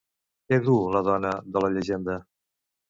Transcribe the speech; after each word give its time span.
Què 0.51 0.59
duu 0.69 0.79
la 0.95 1.03
dona 1.11 1.35
de 1.53 1.65
la 1.67 1.73
llegenda? 1.77 2.21